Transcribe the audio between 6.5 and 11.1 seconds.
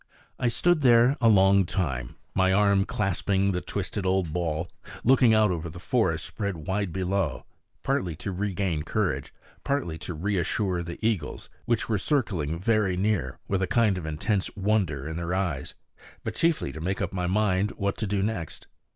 wide below, partly to regain courage, partly to reassure the